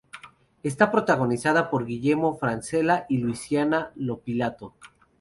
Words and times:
Está 0.63 0.89
protagonizada 0.89 1.69
por 1.69 1.85
Guillermo 1.85 2.35
Francella 2.35 3.05
y 3.07 3.19
Luisana 3.19 3.91
Lopilato. 3.93 4.73